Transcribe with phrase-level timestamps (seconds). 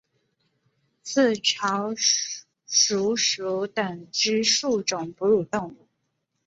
[1.03, 1.93] 刺巢
[2.65, 5.87] 鼠属等之数种哺乳动物。